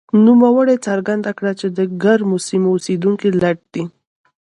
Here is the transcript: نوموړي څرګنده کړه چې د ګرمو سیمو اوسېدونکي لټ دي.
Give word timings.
نوموړي 0.25 0.75
څرګنده 0.87 1.31
کړه 1.37 1.51
چې 1.59 1.67
د 1.77 1.79
ګرمو 2.03 2.37
سیمو 2.47 2.69
اوسېدونکي 2.75 3.29
لټ 3.41 3.59
دي. 3.73 3.83